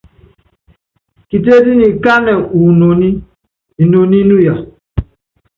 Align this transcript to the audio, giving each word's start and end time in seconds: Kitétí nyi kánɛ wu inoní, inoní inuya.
Kitétí 1.29 1.69
nyi 1.79 1.87
kánɛ 2.03 2.33
wu 2.51 2.59
inoní, 2.71 3.09
inoní 3.81 4.17
inuya. 4.23 4.55